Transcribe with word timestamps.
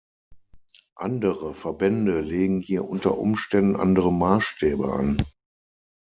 Andere 0.95 1.53
Verbände 1.53 2.21
legen 2.21 2.59
hier 2.59 2.85
unter 2.85 3.19
Umständen 3.19 3.75
andere 3.75 4.11
Maßstäbe 4.11 4.91
an. 4.91 5.21